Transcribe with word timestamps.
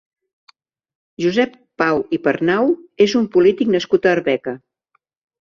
Josep 1.23 1.53
Pau 1.83 2.01
i 2.17 2.19
Pernau 2.29 2.73
és 3.07 3.15
un 3.21 3.29
polític 3.37 3.71
nascut 3.77 4.09
a 4.11 4.17
Arbeca. 4.19 4.57